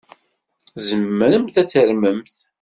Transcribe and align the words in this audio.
Tzemremt 0.75 1.55
ad 1.61 1.67
tarmemt? 1.71 2.37